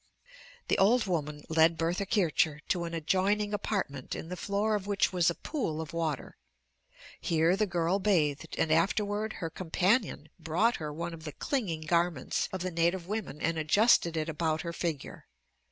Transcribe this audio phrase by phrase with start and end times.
[0.67, 5.13] The old woman led Bertha Kircher to an adjoining apartment in the floor of which
[5.13, 6.37] was a pool of water.
[7.19, 12.49] Here the girl bathed and afterward her companion brought her one of the clinging garments
[12.51, 15.27] of the native women and adjusted it about her figure.